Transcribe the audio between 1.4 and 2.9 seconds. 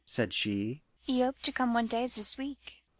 to come one day this week."